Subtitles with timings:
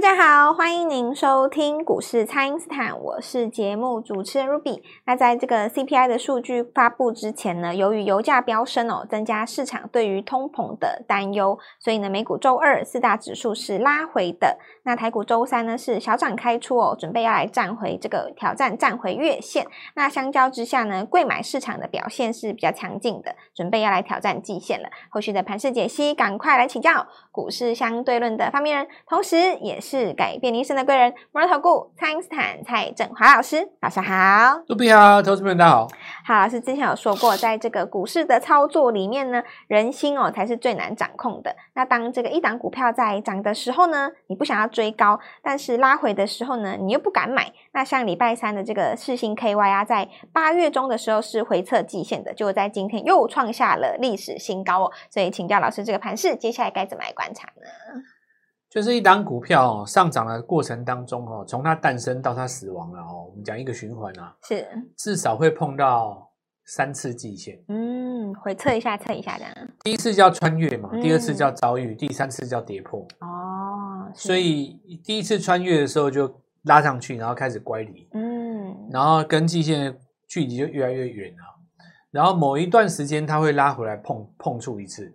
[0.00, 4.80] 大家好，欢迎您收听股市蔡因斯坦，我是节目主持人 Ruby。
[5.04, 14.58] 那在这个 CPI 的数据发布之前呢，由于油价飙升哦，增加市场对于通膨的担忧，所以呢，美股周二四大指数是拉回的。
[14.84, 19.66] 那台股周三呢是小涨开出哦，准备要来站回这个挑战站回月线。
[19.96, 24.88] 那相较之下呢，贵买市场的表现是比较强劲的，准备要来挑战季线了。
[25.10, 35.88] 后续的盘势解析，赶快来请教股市相对论的发明人，同时也是改变你一生的贵人，摩尔投顾蔡英斯坦蔡振华老师，早上好，杜比好，投资朋友大家好。
[36.24, 41.54] 好，老师之前有说过，在这个股市的操作里面呢，人心哦才是最难掌控的。
[41.74, 47.52] 那当这个一档股票在涨的时候呢，你不想要追高，但是拉回的时候呢，你又不敢买。
[47.72, 54.92] 那像礼拜三的这个世星 KY 啊，在八月中的时候是回测季线的，就在今天又创下了历史新高哦。
[55.08, 58.02] 所以请教老师，这个盘势接下来该怎么来观察呢？
[58.70, 64.64] 就是一档股票哦上涨的过程当中，哦，从它诞生到它死亡了哦，我们讲一个循环啊，是
[64.96, 66.30] 至少会碰到
[66.66, 69.52] 三次季线，嗯，回测一下，测一下这样。
[69.82, 73.00] 第一次叫穿越嘛，第二次叫遭遇，第三次叫跌破。
[73.18, 81.42] 哦，所以第一次穿越的时候就拉上去，然后开始乖离，嗯，然后跟季线的距离就越来越远了，
[82.12, 85.12] 然后某一段时间它会拉回来碰碰触一次，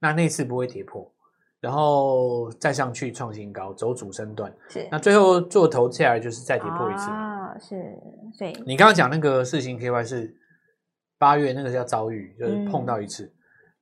[0.00, 1.10] 那那次不会跌破。
[1.60, 4.52] 然后再上去创新高，走主升段。
[4.68, 7.56] 是，那最后做头下来就是再跌破一次啊。
[7.58, 7.98] 是，
[8.36, 10.34] 所以你刚刚讲那个四星 KY 是
[11.18, 13.24] 八月那个叫遭遇，就是碰到一次。
[13.24, 13.32] 嗯、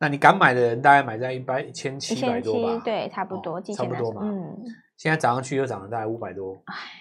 [0.00, 2.82] 那你敢买的人大概买在一百一千七百多吧？
[2.84, 4.22] 对，差不多，哦、差不多嘛。
[4.24, 4.56] 嗯，
[4.96, 6.54] 现在涨上去又涨了大概五百多。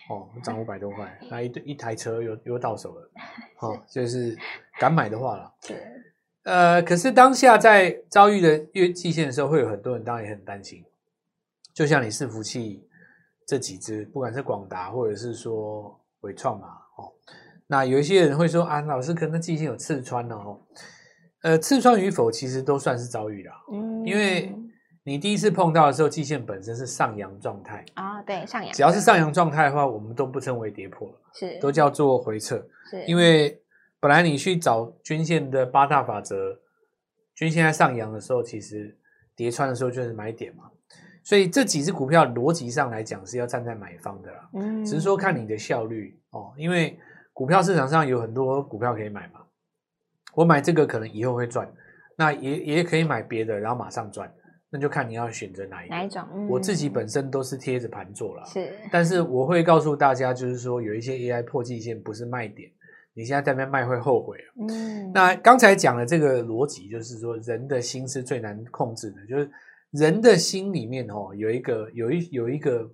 [0.10, 3.12] 哦，涨五百多块， 那一一台车又又到手了。
[3.62, 4.38] 哦，就是
[4.80, 5.52] 敢买的话了。
[6.48, 6.54] 对。
[6.54, 10.82] 呃，可是当下在遭遇的月季线的时候，会有很多人当然也很担心。
[11.74, 12.88] 就像你伺服器
[13.46, 17.12] 这几只，不管是广达或者是说纬创嘛，哦，
[17.68, 20.62] 那有一些人会说啊，老师可能季线有刺穿了哦。
[21.44, 24.52] 呃，刺穿与否其实都算是遭遇了，嗯，因为
[25.04, 32.56] 你第一次碰到的时候，季线本身是上扬状态啊，对，上扬，只要是上扬状态的话，我们都不称为跌破了，是，都叫做回撤，
[32.90, 33.62] 是因为。
[34.08, 36.58] 本来你去找均线的八大法则，
[37.36, 38.98] 均线在上扬的时候，其实
[39.36, 40.64] 叠穿的时候就是买点嘛。
[41.26, 44.50] 所以这几只股票逻辑上来讲是要站在买方的啦。
[44.54, 46.98] 嗯，只是说看你的效率哦，因为
[47.34, 49.42] 股票市场上有很多股票可以买嘛。
[50.34, 51.70] 我买这个可能以后会赚，
[52.16, 54.34] 那也也可以买别的，然后马上赚，
[54.70, 55.94] 那就看你要选择哪一个。
[55.94, 56.24] 哪一种？
[56.34, 58.74] 嗯，我自己本身都是贴着盘做了，是。
[58.90, 62.72] 但是我会告诉大家，就是说有一些 AI 破季线不是卖点。
[63.18, 64.48] 你现在在那边卖会后悔啊。
[64.70, 69.50] 嗯，那刚才讲的这个逻辑，就是说人的心是最难控制的，就是
[69.90, 72.88] 人的心里面哦，有一个有一有一个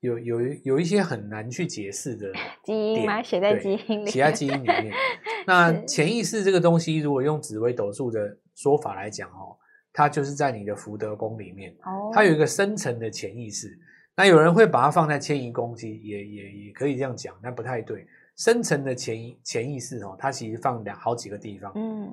[0.00, 2.32] 有有有一些很难去解释的
[2.64, 3.22] 基因吗？
[3.22, 4.90] 写在基因里，写在基因里面。
[5.46, 9.54] 那潜意识这个东西，如果用紫微斗数的说法来讲哦，
[9.92, 11.76] 它就是在你的福德宫里面，
[12.14, 13.78] 它有一个深层的潜意识。
[14.16, 18.06] 那有人会把它放在迁移宫，其实也也也可以这样讲，但不太对。
[18.38, 21.72] 深层的潜意潜意识哦，它其实放两好几个地方。
[21.74, 22.08] 嗯，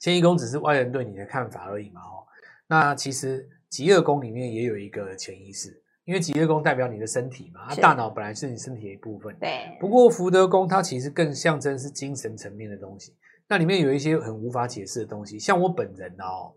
[0.00, 2.00] 迁移宫只是外人对你的看法而已嘛。
[2.00, 2.26] 哦，
[2.66, 9.36] 那其实疾厄宫里面也有一个潜意识，因为极乐宫代表你的身体嘛，大脑本来是你身体的一部分。
[9.38, 9.76] 对。
[9.78, 13.14] 不过福德宫它其实更象征是精神层面的东西，
[13.46, 15.38] 那里面有一些很无法解释的东西。
[15.38, 16.54] 像我本人哦，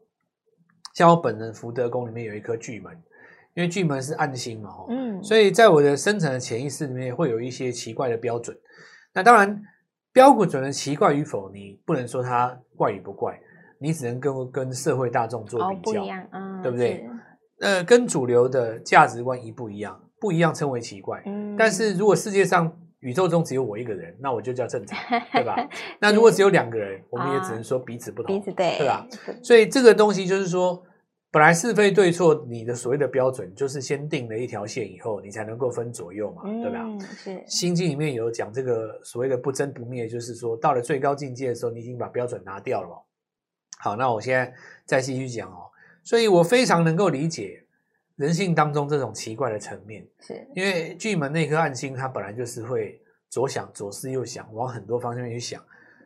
[0.94, 2.98] 像我本人福德宫里面有一颗巨门。
[3.56, 8.56] 因为巨门是暗星嘛，嗯，所以在我的深层的潜意识里面会有一些奇怪的标准。
[9.14, 9.62] 那当然，
[10.12, 13.40] 标准的奇怪与否，你不能说它怪与不怪，
[13.80, 17.08] 你只能跟跟社会大众做比较，哦、不一样，嗯，对不对？
[17.62, 21.24] 呃，跟主流的价值观一不一样，不一样称为奇怪。
[21.26, 25.00] 嗯，但是如果世界上宇宙中只有我一个人，那我就叫正常，
[25.32, 25.56] 对吧？
[26.02, 29.08] 那如果只有两个人，我们也只能说彼此不同，彼此对，对吧？
[29.42, 30.84] 所以这个东西就是说。
[31.36, 36.80] 本来是非对错，你的所谓的标准就是先定了一条线以后，你才能够分左右嘛，嗯、对吧？
[37.18, 43.06] 是《心经》里面有讲这个所谓的不争不灭，就是说到了最高境界的时候，你已经把标准拿掉了。
[43.80, 44.54] 好，那我现在
[44.86, 45.70] 再继续讲哦。
[46.06, 47.62] 所以我非常能够理解
[48.16, 52.98] 人性当中这种奇怪的层面，是因为巨门那颗暗星，它本来就是会
[53.30, 55.62] 左想左思右想，往很多方向去想，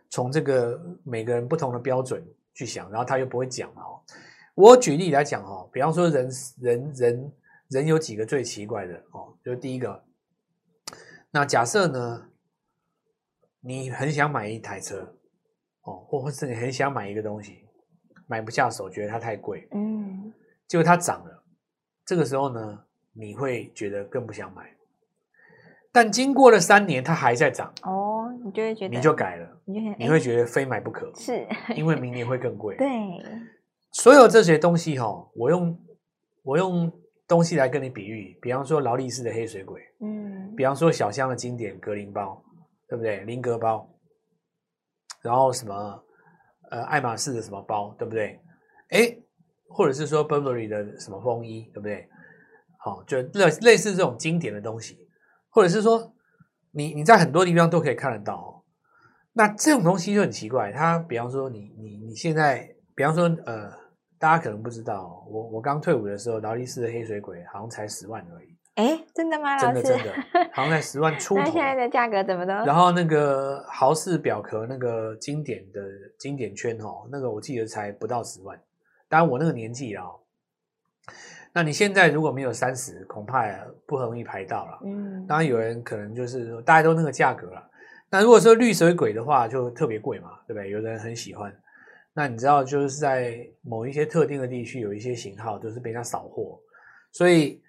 [0.09, 4.01] 从这个每个人不同的标准去想，然后他又不会讲哦。
[4.59, 6.29] 我举例来讲哦，比方说人
[6.59, 7.31] 人人
[7.69, 10.03] 人有几个最奇怪的哦，就是第一个，
[11.31, 12.29] 那假设呢，
[13.61, 15.15] 你很想买一台车
[15.83, 17.69] 哦，或或是你很想买一个东西，
[18.27, 20.33] 买不下手，觉得它太贵，嗯，
[20.67, 21.41] 结果它涨了，
[22.03, 22.83] 这个时候呢，
[23.13, 24.75] 你会觉得更不想买。
[25.89, 31.47] 但经过了三年，它还在涨哦，你就会觉得你就改了，你你会觉得非买不可，是
[31.77, 32.75] 因为明年会更贵。
[32.77, 32.87] 对，
[33.91, 35.79] 所有这些东西哈，我用
[36.43, 36.91] 我用
[37.27, 42.43] 东西来跟你比喻，比方说劳力士的黑水鬼，嗯，比方说小香的经典格林包，
[42.87, 43.19] 对不对？
[43.25, 43.89] 林格包，
[45.21, 46.03] 然后什么
[46.71, 48.39] 呃爱马仕的什么包，对不对？
[48.89, 49.17] 哎，
[49.67, 52.07] 或者是说 Burberry 的什么风衣，对不对？
[52.79, 55.07] 好，就类类似这种经典的东西。
[55.51, 56.13] 或者是说，
[56.71, 58.63] 你你在很多地方都可以看得到哦。
[59.33, 63.71] 那这种东西就很奇怪，它比方说你你你现在，比方说呃，
[64.19, 68.57] 大家可能不知道，我我刚退伍的时候，劳力士的黑水鬼好像才十万而已。
[68.75, 69.57] 哎，真的吗？
[69.57, 70.13] 真的真的，
[70.51, 71.39] 好像才十万出头。
[71.41, 72.51] 那现在的价格怎么都？
[72.65, 75.81] 然后那个豪士表壳那个经典的
[76.17, 78.59] 经典圈哦，那个我记得才不到十万。
[79.07, 80.03] 当然我那个年纪啊。
[81.53, 83.47] 那你现在如果没有三十，恐怕
[83.87, 84.77] 不容易排到了。
[84.83, 87.65] 嗯，当然有人可能就是大家都那个价格了。
[88.11, 90.69] 那如果说绿水鬼的话，就特别贵嘛，对不对？
[90.69, 91.49] 有人很喜欢。
[92.19, 96.59] 那你知道，就是在某一些特定的地区，有一些型号都是被人家扫货。
[97.13, 97.63] 所以，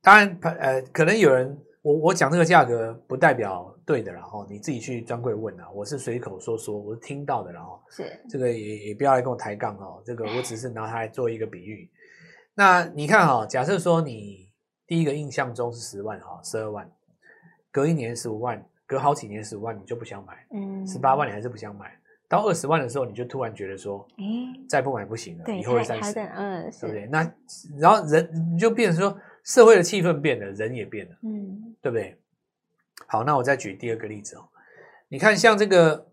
[0.00, 5.70] 当然，呃，可能有人我我讲这个价格不代表对的，然后你自己去专柜问啊。
[5.72, 10.02] 我是随口说说，我是听到的，然后是这个也也不要来跟我抬杠哦。
[10.06, 11.90] 这个我只是拿它来做一个比喻。
[12.54, 14.48] 那你看哈，假设说你
[14.86, 16.90] 第一个印象中是十万哈，十二万，
[17.70, 21.94] 隔一年十五万，隔好几年十五万，你就不想买，嗯，十八万你还是不想买，
[22.34, 24.24] 到二十万的时候，你就突然觉得说，哎，
[24.68, 27.06] 再不买不行了，以后会三十，嗯，对不对？
[27.06, 27.32] 那
[27.78, 32.18] 然后人你就变成说，社会的气氛变了，人也变了，嗯，对不对？
[33.06, 34.48] 好，那我再举第二个例子哦，
[35.08, 36.06] 你看像这个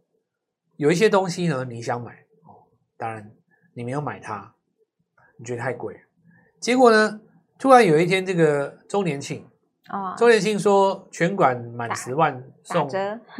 [0.77, 2.13] 有一些东西呢，你想买
[2.43, 2.63] 哦，
[2.97, 3.31] 当然
[3.73, 4.53] 你没有买它，
[5.37, 5.99] 你觉得太贵。
[6.59, 7.21] 结果呢？
[7.57, 9.47] 突然有一天，这个周年庆
[9.89, 12.87] 哦，周年庆说全馆满十万送，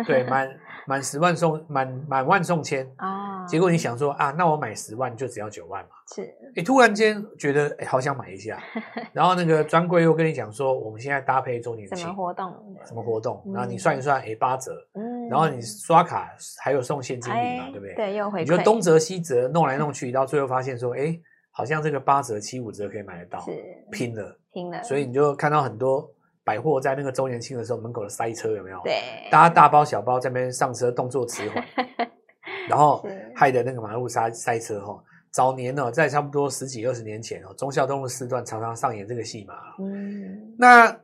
[0.06, 0.48] 对，满
[0.88, 3.44] 满十万送满满万送千啊。
[3.44, 5.90] 哦、结果你想说啊，那我买十万就只要九万嘛。
[6.14, 8.62] 是，你，突然间觉得哎，好想买一下。
[9.14, 12.54] 然后那个专柜又跟你讲说，我们现在搭配周年庆什么活动？
[12.86, 13.42] 什么活动？
[13.54, 14.72] 然后你算一算，哎，八折。
[14.94, 15.30] 嗯。
[15.30, 16.30] 然后你刷卡
[16.64, 17.96] 还有送现金礼嘛，对不对？
[17.96, 18.44] 对，又回馈。
[18.44, 21.20] 你就东折西折，弄来弄去，到最后发现说，哎。
[21.54, 23.52] 好像这个八折、七五折可以买得到，是
[23.92, 26.10] 拼了，拼了，所以你就看到很多
[26.52, 28.82] 百货在那个周年庆的时候门口的塞车有没有？
[28.84, 29.02] 对，
[29.32, 31.66] 大家大包小包在那边上车，动作迟缓，
[32.68, 35.02] 然后害得那个马路塞塞车哈。
[35.32, 39.54] 早年呢，在差不多十几二十年前哦，忠孝东路四段常常上演这个戏码。
[39.80, 41.00] 嗯，那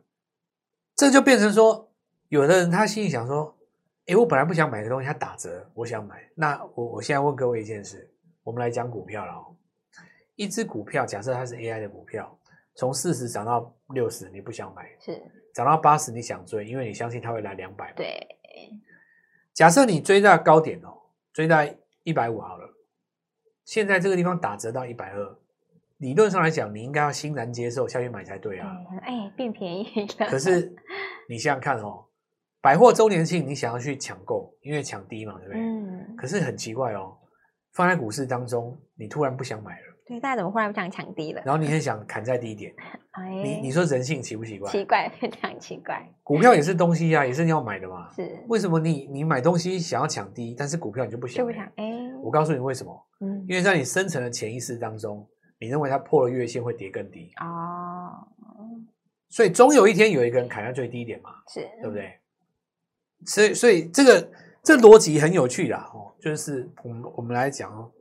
[0.98, 1.90] 这就变成说，
[2.28, 3.56] 有的人他心里想说，
[4.08, 6.30] 哎，我本来不想买的东西，它打折，我想买。
[6.36, 8.12] 那我我现在问各位一件事，
[8.44, 9.56] 我们来讲股票了哦。
[10.36, 12.38] 一只股票，假设它是 AI 的股票，
[12.78, 15.20] 从四十涨到六十，你不想买；是
[15.52, 17.92] 涨到八十，你想追，因为你相信它会来两百。
[17.94, 18.26] 对。
[19.52, 20.94] 假设你追在高点哦，
[21.34, 22.72] 追在一百五好了，
[23.66, 25.38] 现在这个地方打折到一百二，
[25.98, 28.78] 理论上来讲，你应该要欣然接受下去买才对啊。
[29.02, 29.84] 哎，变便宜
[30.20, 30.28] 了。
[30.28, 30.72] 可是
[31.28, 32.06] 你想想看哦，
[32.62, 35.60] 百货周年庆，你想要去抢购，因为抢低嘛，对不对？
[35.60, 36.16] 嗯。
[36.16, 37.18] 可是很奇怪哦，
[37.74, 39.87] 放在股市当中，你突然不想买了。
[40.08, 41.42] 对，大家怎么忽然不想抢低了？
[41.46, 42.74] 然后你很想砍在低点，
[43.12, 44.72] 哎、你你说人性奇不奇怪？
[44.72, 46.08] 奇怪，非常奇怪。
[46.24, 48.10] 股票也是东西呀、啊，也是你要买的嘛。
[48.14, 48.38] 是。
[48.48, 51.38] 为什么你你买东西想要抢低，但是股票你就不想？
[51.38, 51.66] 就不想。
[51.76, 51.92] 哎。
[52.24, 53.08] 我告诉你为什么？
[53.20, 53.46] 嗯。
[53.50, 55.28] 因为在你深层的潜意识当中，
[55.60, 57.32] 你认为它破了月线会跌更低。
[57.42, 58.28] 哦。
[59.30, 61.32] 所以终有一天有一个人砍在最低点嘛？
[61.54, 61.68] 是。
[61.82, 62.14] 对不对？
[63.26, 64.32] 所以所以这个
[64.64, 65.90] 这逻辑很有趣啦。
[65.94, 67.92] 哦，就是我们我们来讲哦。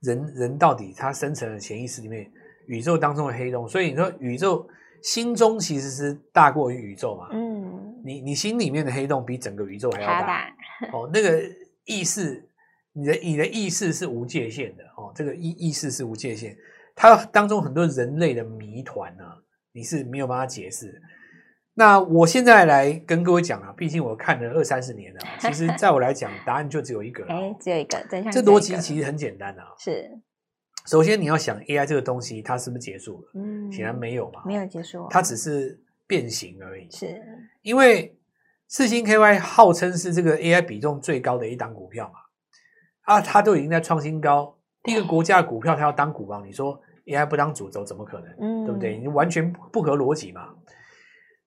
[0.00, 2.30] 人人到底他深层的潜意识里面，
[2.66, 4.68] 宇宙当中的黑洞，所以你说宇宙
[5.02, 7.28] 心中其实是大过于宇宙嘛？
[7.32, 10.48] 嗯，你你心里面的黑洞比整个宇宙还要大。
[10.92, 11.42] 哦，那个
[11.84, 12.46] 意识，
[12.92, 16.56] 你的你的意识是无界限的哦，这个意意识是无界限，
[16.94, 19.36] 它当中很多人类的谜团呢、啊，
[19.72, 21.00] 你是没有办法解释。
[21.78, 27.22] 那我现在来跟各位讲啊，毕竟我看了二三十年了， 其实在我来讲，答案就只有一个。
[27.26, 28.32] 哎，只有一个真相。
[28.32, 29.74] 这逻辑其实很简单啊。
[29.78, 30.10] 是。
[30.86, 33.30] 首先你要想 AI 这个东西，它是不是结束了？
[33.34, 34.40] 嗯，显然没有嘛。
[34.46, 35.06] 没有结束。
[35.10, 36.90] 它只是变形而已。
[36.90, 37.20] 是。
[37.60, 38.18] 因为
[38.68, 42.20] 四星 KY 号称是这个 AI 比重最高的一档股票嘛，
[43.02, 48.28] 啊，它都已经在创新高，一个国家的股票它要当股王，你说 AI 不当主轴怎么可能？
[48.40, 48.96] 嗯，对不对？
[48.96, 50.54] 你完全不合逻辑嘛。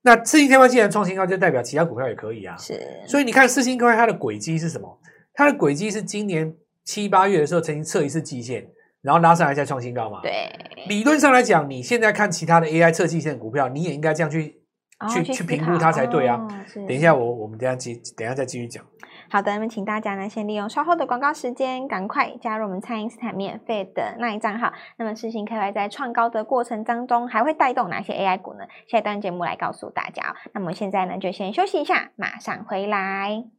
[0.02, 2.56] 那四星天外既然创新高，就代表其他股票也可以啊。
[2.58, 5.00] 是，所以你看四星科它的轨迹是什么？
[5.34, 6.54] 它的轨迹是今年
[6.84, 8.66] 七八月的时候曾经测一次季线，
[9.02, 10.20] 然然后拉上来再创新高嘛。
[10.22, 10.52] 对，
[10.88, 14.62] 理论上来讲，你现在看其他的 AI 测季线股票，你也应该这样去、
[15.00, 16.36] 哦、去去评估它才对啊。
[16.36, 16.48] 哦、
[16.88, 18.86] 等一下我，我我们等一下继等一下再继续讲。
[19.32, 24.74] 好的，那么请大家呢，先利用稍后的广告时间，赶快加入我们蔡英斯坦免费的那一账号。
[24.98, 28.66] 那么事情 KY 在创高的过程当中，还会带动哪些 AI 股呢？
[28.88, 30.36] 下一段节目来告诉大家。
[30.54, 33.59] 那么现在呢，就先休息一下，马上回来。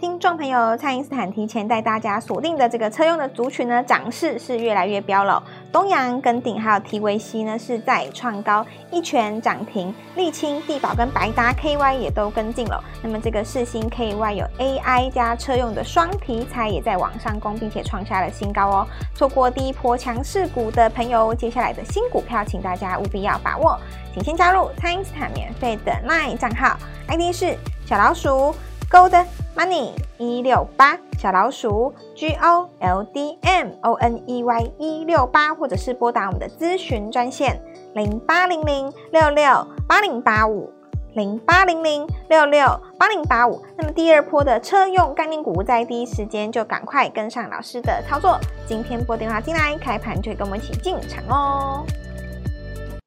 [0.00, 5.42] 听众朋友，蔡因斯坦提前带大家锁定的这个车用的族群呢，涨势是越来越飙了。
[5.70, 12.82] 东阳、跟鼎还有 TVC 呢，是在创高，一拳涨停，丽清、地宝跟百达 KY 也都跟进了。
[13.02, 18.86] 那么这个世星 KY 有 AI 加车用的双题材也在往上攻，并且创下了新高哦。
[19.14, 23.78] 错过第一波强势股的朋友，接下来的新股票，请大家务必要把握。
[24.14, 27.54] 请先加入蔡因斯坦免费的 LINE 账号，ID 是
[27.84, 28.54] 小老鼠。
[28.90, 29.24] Gold
[29.60, 37.60] Money 一六八小老鼠 G O L D M O N E Y 一六八，或者是拨打我们的咨询专线
[37.92, 40.72] 零八零零六六八零八五
[41.12, 42.64] 零八零零六六
[42.98, 43.62] 八零八五。
[43.76, 48.40] 那么第二波的车用概念股，在第一时间就赶快跟上老师的操作。
[48.66, 51.84] 今天拨电话进来，开盘就跟我们一起进场哦。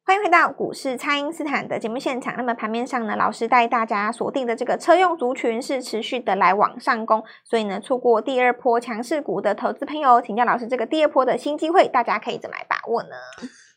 [0.06, 2.34] 欢迎回到股市，蔡因斯坦的节目现场。
[2.36, 13.16] 那么盘面上呢，老师带大家锁定的这个车用族群是持续的来往上攻，所以呢，错过第二波强势股的投资朋友，请教老师，这个第二波的新机会，大家可以怎么来把握呢？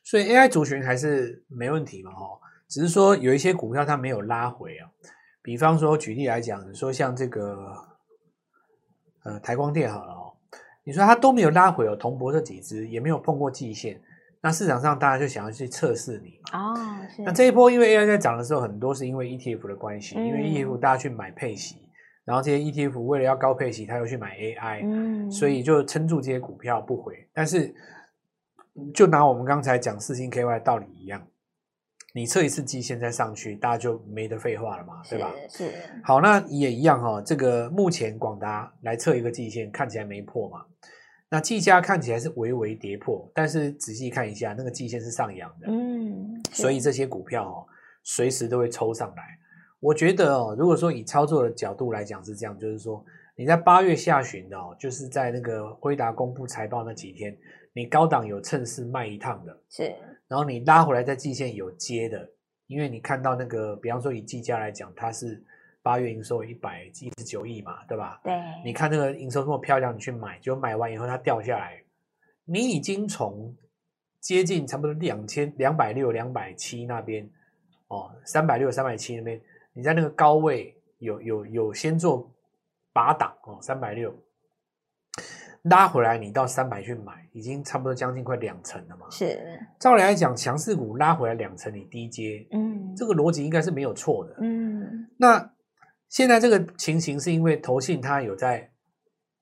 [0.03, 4.89] 所以 AI 族群还是没问题嘛，哈，只是说有一些股票它没有拉回啊。
[5.41, 7.73] 比方说举例来讲，你说像这个
[9.23, 10.35] 呃台光电好了哦，
[10.83, 14.01] 你说它都没有拉回哦，铜箔这几只也没有碰过季线。
[14.41, 16.73] 那市场上大家就想要去测试你嘛？
[16.73, 16.77] 哦，
[17.25, 21.89] 那这一波因为 AI 在涨的时候，很多是因为 ETF 的关系，嗯、因为 ETF 大家去买配息，
[22.23, 27.27] 然后这些 ETF 为了要高配息，他又去买 AI，嗯，所以就撑住这些股票不回。
[27.33, 27.73] 但是
[28.93, 31.25] 就拿我们刚才讲四星 KY 的道理一样，
[32.13, 35.33] 你测一次基线再上去，大家就没得废话了嘛，对吧？
[35.49, 35.71] 是。
[36.03, 40.63] 好，那也一样哈、哦，这个目前广达来测一个季线，看起来没破嘛。
[41.29, 47.67] 那技嘉看起来是微微跌破，但是仔细看一下，那个季线是上扬的，嗯，所以这些股票哦，
[48.03, 49.23] 随时都会抽上来。
[49.81, 53.03] 我觉得哦，如果说以操作的角度来讲是这样，就是说
[53.35, 57.37] 你在八月下旬的哦，就是在那个辉达公布财报那几天，
[57.73, 59.93] 你高档有趁势卖一趟的，是，
[60.29, 62.29] 然后你拉回来在季线有接的，
[62.67, 65.43] 因为你看到那个，比方说以技嘉来讲，它是。
[65.87, 68.19] 八月营收一百一十九亿嘛，对吧？
[68.21, 68.33] 对，
[68.65, 71.81] 你看这个营收这么漂亮，你去买，就买完以后它掉下来，
[72.43, 73.55] 你已经从
[74.19, 77.25] 接近差不多两千两百六、两百七那边
[77.87, 79.41] 哦，三百六、三百七那边，
[79.71, 82.29] 你在那个高位有有有先做
[82.91, 84.13] 拔档哦，三百六
[85.61, 89.09] 拉回来，你到三百去买，已经差不多将近快两成了嘛。
[89.09, 95.49] 是，照理来讲，强势股拉回来两成，你低接，嗯，这个逻辑应该是没有错的，嗯，那。
[96.09, 98.71] 现在这个情形是因为投信它有在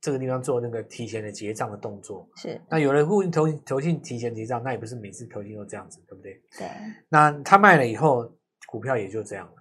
[0.01, 2.61] 这个地方做那个提前的结账的动作，是。
[2.69, 6.33] 那有人问投投信提前结账，那也不是每次投信都这样子，对不对？
[6.57, 6.67] 对。
[7.09, 8.31] 那他卖了以后，
[8.67, 9.53] 股票也就这样了。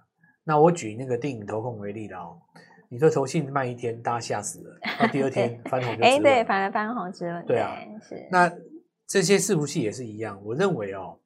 [0.43, 2.39] 那我举那个电影投控为例的哦，
[2.89, 7.43] 你说投信卖一天，大家吓死了，那第二天翻红就 哎，对，反而翻红之了。
[7.43, 7.75] 对啊，
[8.07, 8.27] 是。
[8.31, 8.51] 那
[9.07, 11.19] 这些伺服器也是一样，我认为哦，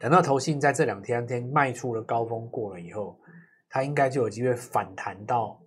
[0.00, 3.18] 等到投信在这两天天卖出了高峰过了以后。
[3.72, 5.58] 它应该就有机会反弹到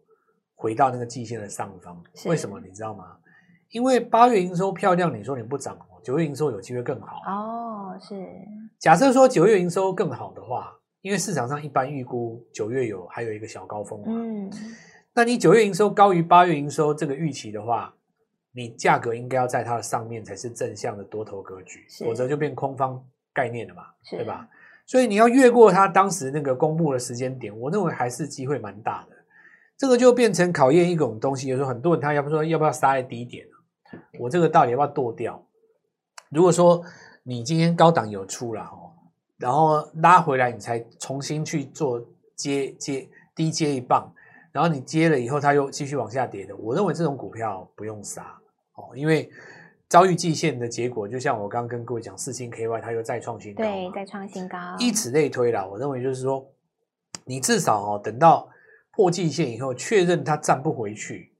[0.53, 3.17] 回到那个季线的上方，为什么你知道吗？
[3.71, 7.97] 因为八月营收漂亮，你说你不涨，九月营收有机会更好哦。
[7.99, 8.15] 是，
[8.77, 10.71] 假设说九月营收更好的话，
[11.01, 14.51] 因为市场上一般预估九月有还有一个小高峰嘛，嗯，
[15.13, 17.91] 那你九月营收高于八月营收这个预期的话，
[18.51, 24.47] 你价格应该要在它的上面才是正向的多头格局，否则就变空方概念了嘛，对吧？
[24.85, 29.15] 所以你要越过它当时那个公布的时间点，我认为还是机会蛮大的。
[29.77, 33.45] 这个就变成考验一种东西，有时候很多人他要不说要不要杀在低点，
[34.19, 35.43] 我这个到底要不要剁掉？
[36.29, 36.83] 如果说
[37.23, 38.93] 你今天高档有出了哦，
[39.37, 41.99] 然后拉回来你才重新去做
[42.35, 44.13] 接接低接一棒，
[44.51, 48.37] 然后你接了以后它又继续往下跌的，我认为这种股票不用杀
[48.75, 49.29] 哦，因为。
[49.87, 55.63] 遭遇季线的结果，就像我刚刚跟各位讲，四星 KY 它又再创新高，对，再创新高，以此类推啦。
[55.65, 56.51] 我认为就是说，
[57.23, 58.49] 你至少哦，等到
[58.91, 61.31] 破季线以后，确认它站不回去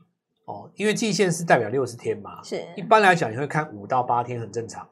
[0.46, 2.64] 哦，因为季线是代表六十天嘛，是。
[2.76, 4.88] 一般来讲，你会看五到八天，很正常。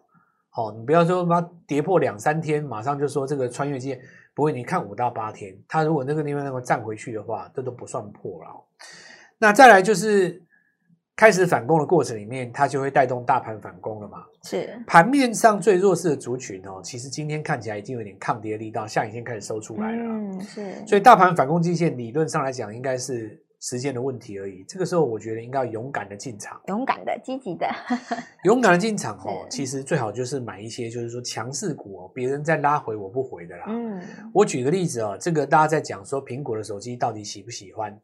[0.55, 4.01] 哦，你不要说它跌破两三天，马上就说这个穿越季线
[4.33, 4.51] 不会。
[4.51, 8.49] 你看五到八天，它如果那个地方能够站回去的话，这都不算破了。
[9.37, 10.42] 那再来就是。
[11.15, 14.23] 开始反攻的过程里面，它就会带动大盘反攻了嘛？
[14.43, 14.81] 是。
[14.87, 20.03] 盘面上最弱势的族群哦，其实今天看起来已经有点抗跌的力道，下影线开始收出来了。
[20.03, 20.85] 嗯，是。
[20.87, 24.65] 所以大盘反攻基线理论上来讲，应该是时间的问题而已。
[24.67, 27.67] 这个时候，我觉得应该要勇敢的进场，勇敢的、积极的，
[28.43, 29.45] 勇敢的进场哦。
[29.51, 33.65] 其实最好就是买一些，就是说强势股哦，别人在拉回我不回的啦。
[33.67, 34.01] 嗯。
[34.33, 37.95] 我举个例子哦，这个大家在讲说苹果的手机到底喜不喜欢？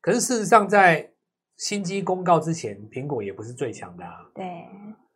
[0.00, 1.08] 可是事实上在
[1.56, 4.12] 新机公告之前，苹果也不是最强的啊。
[4.34, 4.44] 对，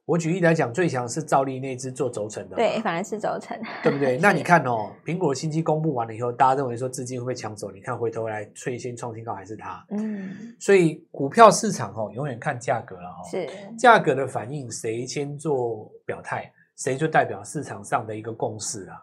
[0.07, 2.57] 我举例来讲，最强是兆利那支做轴承的。
[2.57, 4.17] 对，反而是轴承，对不对？
[4.23, 7.71] 那你看哦，苹果新机公布完了以后，大家认为说资金会不会抢走？
[7.71, 9.85] 你看回头来，最先创新高还是它。
[9.91, 13.21] 嗯，所以股票市场哦，永远看价格了哦。
[13.31, 13.47] 是
[13.79, 18.97] 价格的反应，谁先做表态，谁就代表市场上的一个共识啊。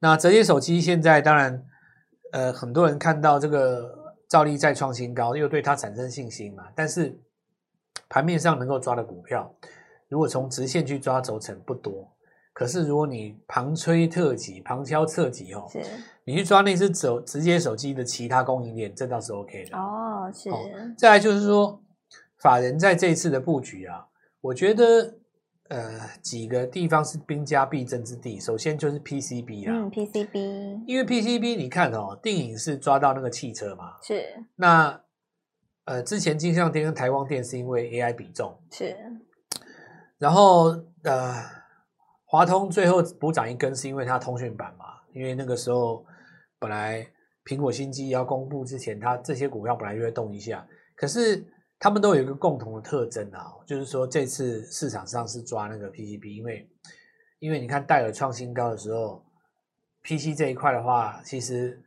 [0.00, 1.62] 那折叠手机现在当然，
[2.32, 3.97] 呃，很多人看到这个。
[4.28, 6.64] 兆利再创新高，又对它产生信心嘛？
[6.74, 7.18] 但是
[8.08, 9.52] 盘面上能够抓的股票，
[10.08, 12.12] 如果从直线去抓轴承不多。
[12.52, 15.66] 可是如果你旁吹特挤、旁敲侧击哦，
[16.24, 20.30] 你去抓那只手直接手机的其他供应链，这倒是 OK 的哦。
[20.34, 20.50] 是。
[20.96, 21.82] 再来就是说，
[22.38, 24.06] 法人在这一次的布局啊，
[24.40, 25.18] 我觉得。
[25.68, 28.40] 呃，几个地方是兵家必争之地。
[28.40, 34.24] 首先就是 PCB 啦，嗯，PCB，因为 PCB 你看哦，电影是抓到那个汽车嘛，是。
[34.56, 34.98] 那
[35.84, 38.96] 呃，之前金像电跟台光电是因为 AI 比重是，
[40.16, 40.68] 然后
[41.02, 41.34] 呃，
[42.24, 46.04] 华通最后补涨一根是因为它通讯版嘛，因为那个时候
[46.58, 47.06] 本来
[47.44, 51.44] 苹果新机要公布之前，它这些股票本来就会动一下，可是。
[51.80, 56.68] 他们都有一个共同的特征啊，就是说这次市场上是抓那个 PCB，因为
[57.38, 59.24] 因为你看戴尔创新高的时候
[60.02, 61.80] ，PC 这一块的话，其实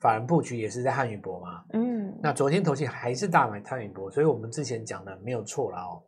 [0.00, 6.02] 法人布局也是在汉语博嘛，嗯，那昨天投信还是大买汉语博，所以我们之前讲的没有错了哦，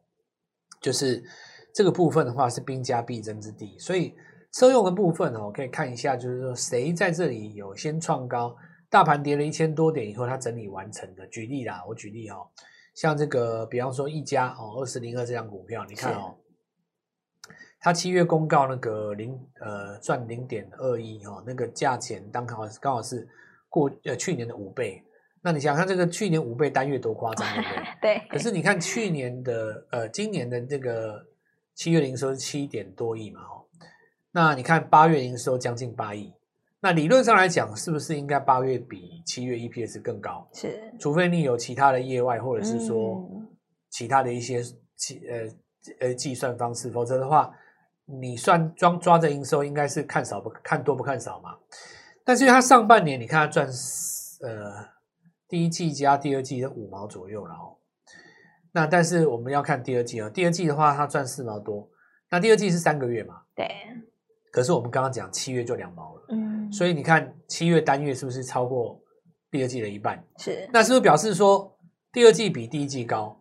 [0.83, 1.23] 就是
[1.75, 4.15] 这个部分的话是兵家必争之地，所以
[4.53, 8.55] 车用的部分哦，可以看一下，就是说谁在这里有先创高，
[8.91, 12.47] 大盘跌了一千多点以后，它整理完成的，举例啦，我举例哈、哦。
[13.01, 16.37] 像这个，比方说一家哦，二四零二这张股票，你看哦，
[17.81, 23.27] 它七月公告那个零呃赚零点二一哦，那个价钱刚好刚好是
[23.71, 25.03] 过呃去年的五倍。
[25.41, 27.69] 那你想看这个去年五倍单月多夸张，对不
[28.03, 28.19] 对？
[28.21, 28.29] 对。
[28.29, 31.25] 可是你看去年的呃今年的这个
[31.75, 33.65] 七月营收是七点多亿嘛，哦，
[34.31, 36.35] 那你看八月营收将近八亿。
[36.83, 40.49] 那理论上来讲，是不是应该八月比七月 EPS 更高？
[40.55, 43.23] 是，除非你有其他的业外，或者是说
[43.91, 44.63] 其他的一些
[44.97, 45.49] 计呃
[46.01, 47.53] 呃计算方式，否则的话，
[48.07, 51.51] 你算抓抓着营收，应该是看少不看多不看少嘛。
[52.25, 53.69] 但是它上半年，你看它赚
[54.43, 54.89] 呃
[55.49, 57.77] 第一季加第二季的五毛左右了哦。
[58.73, 61.91] 那但是我们要看第二季哦，第二季的话它赚四毛多，
[62.31, 63.43] 那第二季是三个月嘛？
[63.55, 63.69] 对。
[64.53, 69.01] 可是我们刚刚讲七月就两毛了，嗯，所以你看七月单月是不是超过
[69.51, 70.23] 第二季的一半？
[70.39, 71.77] 是，那是不是表示说
[72.13, 73.37] 第二季比第一季高？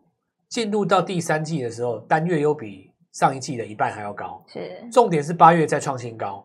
[0.49, 4.43] 进入到第三季的时候，单月又比上一季的一半还要高？
[4.47, 6.43] 是，重点是八月再创新高，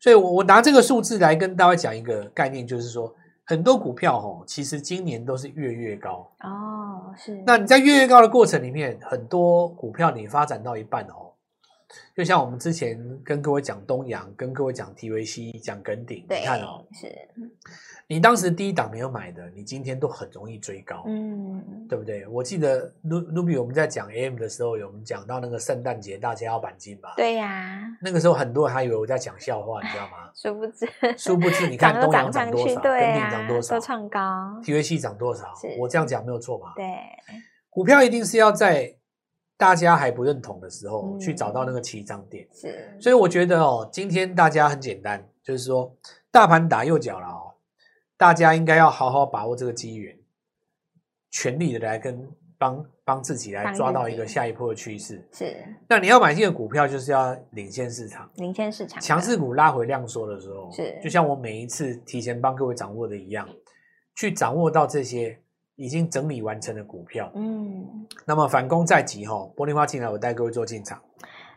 [0.00, 3.12] 所以我我拿这个数字来跟大家讲一个概念，就是说
[3.44, 7.42] 很多股票吼，其实今年都是月月高哦，是。
[7.44, 11.29] 那你在月月高的过程里面，很多股票你发展到一半哦。
[12.14, 17.10] 就像我们之前跟各位讲东阳，跟各位讲 TVC，讲耿鼎，你看哦，是
[18.06, 22.26] 你当时第一档没有买的，你今天都很容易追高，嗯，对不对？
[22.26, 27.14] 我记得 Ruby 我们在讲 AM 的时候，有我们讲到那个圣诞节大家要板金吧？
[27.16, 30.30] 对呀，那个时候很多人还以为我在讲笑话，你知道吗？
[30.34, 34.20] 殊不知，殊不知，你 看东阳涨多少，耿鼎涨多少，都创高
[34.64, 35.54] ，TVC 涨多少？
[35.78, 36.72] 我这样讲没有错吧？
[36.74, 36.84] 对，
[37.70, 38.94] 股票一定是要在。
[39.60, 42.48] 大家还不认同的时候，去找到那个起涨点。
[42.50, 45.94] 是，所以我觉得哦，今天大家很简单，就是说
[46.30, 47.52] 大盘打右脚了哦，
[48.16, 50.18] 大家应该要好好把握这个机缘，
[51.30, 55.22] 全力的来跟帮帮自己来抓到一个下一波的趋势。
[55.30, 55.54] 是，
[55.86, 63.46] 那你要买这个股票，就是要领先市场，领先市场，强势股拉回量缩的时候，是，就像我每一次提前帮各位掌握的一样，
[64.14, 65.38] 去掌握到这些。
[65.76, 71.00] 已经整理完成的股票，嗯，那么反攻在即哈，玻璃花进来，我带各位做进场。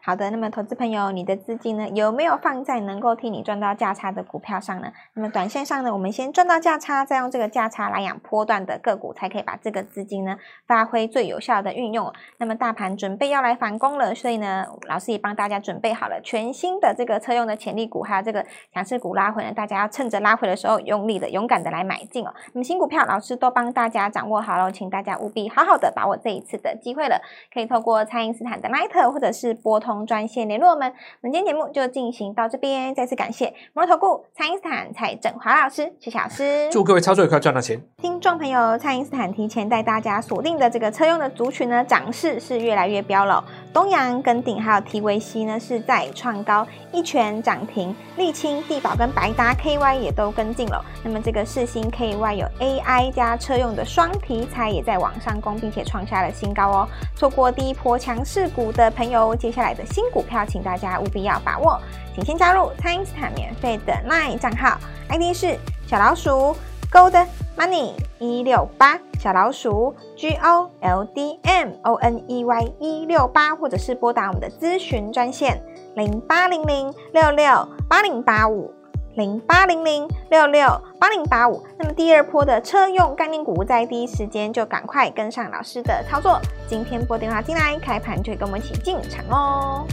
[0.06, 4.92] 好的，那么投资朋友，你的资金呢，有没有放在能够替你赚到价差的股票上呢？
[5.14, 10.36] 那么短线上呢，我们先赚到价差，再用这个价差来养波段的个股，才可以把这个资金呢
[10.68, 12.12] 发挥最有效的运用。
[12.38, 22.34] 那么大盘准备要来反攻了，所以呢，老师也帮大家准备好了全新的这个车用的潜力股，还有这个强势股拉回呢，大家要趁着拉回的时候用力的、勇敢的来买进哦。
[22.52, 27.22] 那么新股票，老师都帮大家掌握好了，请大家务必好好的把握这一次的机会了。
[27.54, 30.92] 可以透过蔡因斯坦的 Line 或者是拨通专线联络我们。
[31.22, 36.68] 我们今天节目就进行到这边，再次感谢摩尔投顾蔡因斯坦蔡振华老师，谢谢老师。
[36.72, 37.80] 祝各位操作愉快，赚到钱。
[37.98, 43.44] 听众朋友，蔡英斯坦提前带大家锁定的这个车用的族群呢，涨势是越来越飙了。
[43.72, 50.84] 东阳、跟鼎还有提维 c 呢，是在创高，一拳涨停，沥青、地保跟白达 KY 也都跟进了。
[51.04, 56.88] 那么这个四星 KY 有 AI 加车用的双题材也在往上攻，并且创下了新高哦。
[57.16, 61.80] 错过第一波强势股的朋友，接下来的新股票，请大家务必要把握，
[62.14, 64.78] 请先加入蔡因斯坦免费的 LINE 账号
[65.10, 66.56] ，ID 是小老鼠
[66.92, 67.26] Gold
[67.58, 69.00] Money 一六八。
[69.20, 75.64] 小老鼠 G O L D M O N E Y 一六八，或者是拨打我们的咨询专线
[75.96, 78.70] 零八零零六六八零八五
[79.16, 80.68] 零八零零六六
[81.00, 81.64] 八零八五。
[81.78, 86.40] 那么第二波的车用概念股，在第一时间就赶快跟上老师的操作。
[86.68, 89.86] 今天拨电话进来，开盘就跟我们一起进场哦。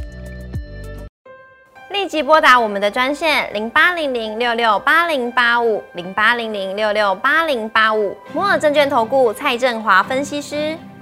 [1.91, 10.79] 立即拨打我们的专线零八零零六六八零八五零八零零六六八零八五摩尔证券投顾蔡振华分析师。